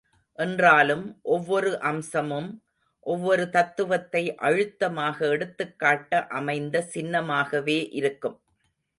என்றாலும், 0.39 1.03
ஒவ்வொரு 1.27 1.71
அம்சமும் 1.81 2.47
ஒவ்வொரு 3.05 3.43
தத்துவத்தை 3.49 4.21
அழுத்தமாக 4.39 5.27
எடுத்துக்காட்ட 5.27 6.23
அமைந்த 6.31 6.81
சின்னமாகவே 6.93 7.77
இருக்கும். 7.91 8.37